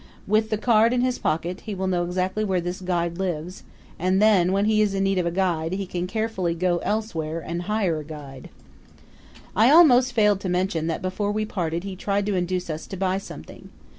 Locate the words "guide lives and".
2.81-4.19